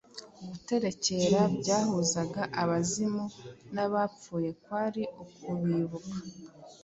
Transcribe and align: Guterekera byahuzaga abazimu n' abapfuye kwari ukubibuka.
Guterekera 0.49 1.39
byahuzaga 1.59 2.41
abazimu 2.61 3.25
n' 3.73 3.83
abapfuye 3.85 4.49
kwari 4.63 5.03
ukubibuka. 5.23 6.17